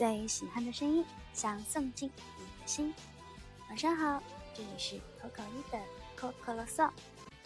[0.00, 2.94] 最喜欢的声音，想送进你的心。
[3.68, 4.22] 晚上好，
[4.54, 5.78] 这里是口口一的
[6.16, 6.88] 口口啰嗦，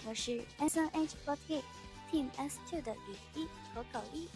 [0.07, 1.63] 我是 S N H forty
[2.13, 4.29] Team S two 的雨一口口一。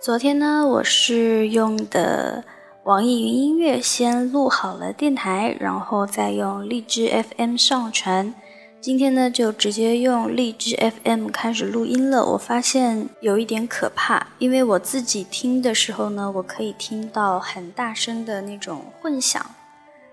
[0.00, 2.44] 昨天呢，我是用的
[2.88, 7.06] 网易云音乐先录好了电台，然后再用荔枝
[7.36, 8.32] FM 上传。
[8.80, 10.74] 今天呢，就直接用荔枝
[11.04, 12.24] FM 开始录音了。
[12.24, 19.44] 我发现有一点可怕，因为我自己听的时候呢，我可以听到很大声的那种混响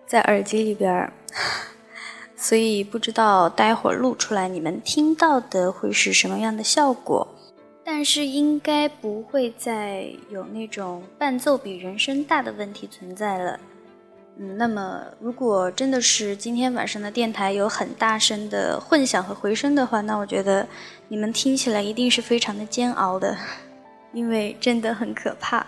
[0.05, 1.13] 在耳机里边儿，
[2.35, 7.25] 所以不知道待会儿录出来你们听到的会是什么样的效果。
[7.87, 13.59] 但是应该不会再有那种伴奏比人声大的问题存在了。
[14.37, 20.67] 嗯，那么如果真的是今天晚上的电台有很大声的混响和回声的话，那我觉得
[21.07, 23.37] 你们听起来一定是非常的煎熬的，
[24.11, 25.65] 因为真的很可怕。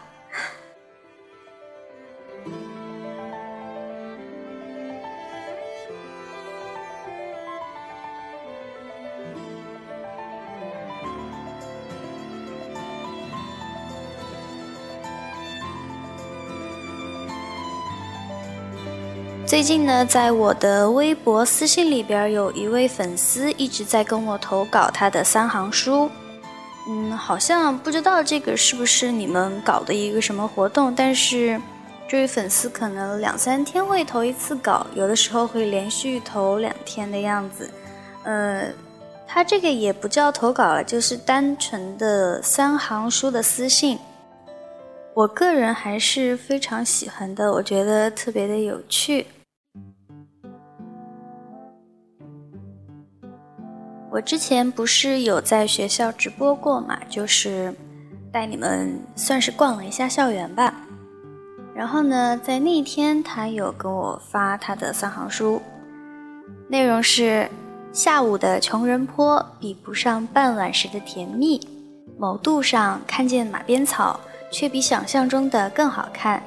[19.47, 26.11] 最近呢，在我的微博私信里边，有一位粉丝一直在跟我投稿他的三行书。
[26.89, 31.57] 嗯，好像不知道这个是不是你们搞的一个什么活动，但是
[32.09, 37.69] 这位粉丝可能两三天会投一次稿，有的时候会连续投两天的样子。
[38.23, 38.65] 呃，
[39.25, 43.97] 他这个也不叫投稿了，就是单纯的三行书的私信。
[45.13, 49.25] 我个人还是非常喜欢的，我觉得特别的有趣。
[54.17, 57.71] 我之前不是有在学校直播过嘛，就是
[58.31, 60.73] 带你们算是逛了一下校园吧。
[61.75, 65.61] 然后呢，在那天他有跟我发他的三行书，
[66.67, 67.47] 内容是：
[67.93, 71.61] 下午的穷人坡比不上傍晚时的甜蜜，
[72.17, 74.19] 某度上看见马鞭草，
[74.51, 76.41] 却比想象中的更好看。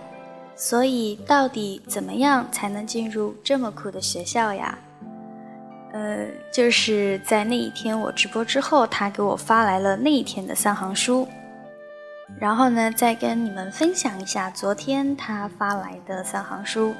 [0.57, 4.77] 所以，到底怎么样才能进入这么酷的学校呀？
[5.93, 11.27] 呃，就是在那一天我直播之后，他给我发来了那一天的三行书，
[12.39, 16.95] 然后呢，再跟你们分享一下昨天他发来的三行书。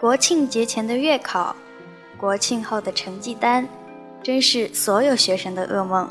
[0.00, 1.54] 国庆节前的月考，
[2.16, 3.66] 国庆后的成绩单，
[4.22, 6.10] 真是所有学生的噩梦。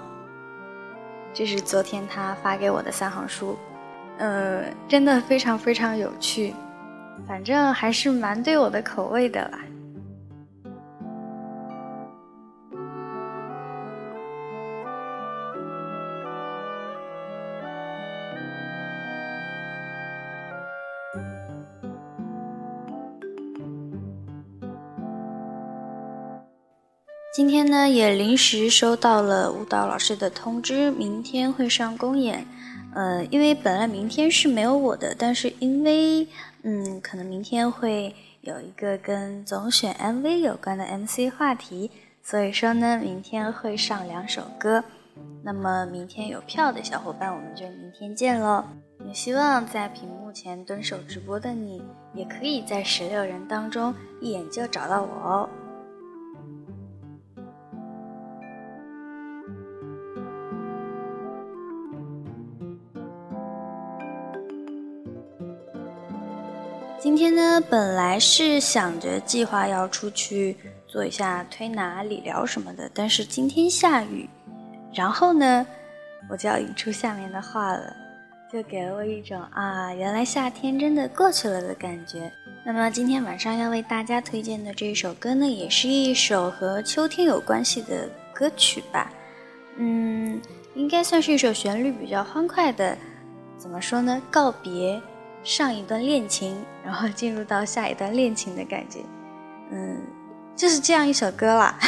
[1.33, 3.57] 这是昨天他发给我的三行书，
[4.17, 6.53] 呃，真的非常非常有趣，
[7.27, 9.59] 反正还是蛮对我的口味的啦。
[27.37, 32.43] 今天呢，也临时收到了舞蹈老师的通知，明天会上公演。
[32.95, 36.27] 呃，因为本来明天是没有我的，但是因为
[36.63, 41.91] 嗯，可能明天会有一个跟总选 MV 有关的 MC 话题，
[42.23, 44.83] 所以说呢，明天会上两首歌。
[45.43, 48.65] 那么明天有票的小伙伴，我们就明天见喽。
[49.07, 51.83] 也希望在屏幕前蹲守直播的你，
[52.15, 55.49] 也可以在十六人当中一眼就找到我哦。
[67.61, 70.57] 本来是想着计划要出去
[70.87, 74.27] 做一下推拿、理疗什么的，但是今天下雨，
[74.93, 75.65] 然后呢，
[76.29, 77.95] 我就要引出下面的话了，
[78.51, 82.31] 就给了我一种啊，原来夏天真的过去了的感觉。
[82.65, 89.11] 那么今天晚上要为大家推荐的这首歌呢，也是一首和秋天有关系的歌曲吧，
[89.77, 90.41] 嗯，
[90.75, 92.97] 应该算是一首旋律比较欢快的，
[93.57, 94.21] 怎么说呢？
[94.29, 95.01] 告别。
[95.47, 98.99] 上一段恋情， 然后进入到下一段恋情的感觉，
[99.71, 99.97] 嗯，
[100.57, 101.79] 就是这样一首歌啦。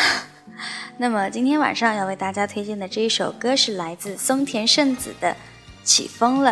[0.98, 5.32] 那么今天晚上要为大家推荐的这一首歌是来自松田圣子的
[5.84, 6.52] 《起风了》。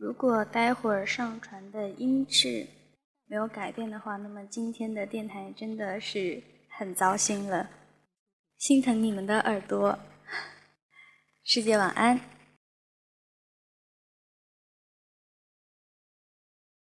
[0.00, 2.66] 如果待会儿上传的音质
[3.26, 6.40] 没有改变的话，那么今天的电台真的是
[6.70, 7.68] 很糟心了，
[8.58, 9.98] 心疼你们的耳朵。
[11.44, 12.37] 师姐晚安。